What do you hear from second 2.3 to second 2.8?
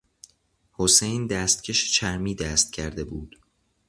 دست